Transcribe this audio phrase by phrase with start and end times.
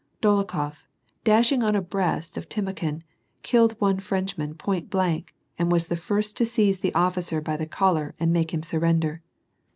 [0.19, 0.87] Dolokhof,
[1.23, 3.03] dashing on abreast of Timokhin,
[3.43, 7.55] killed one French man i)oint blank, and was the first to seize the officer by
[7.55, 9.21] the collar and make his surrender.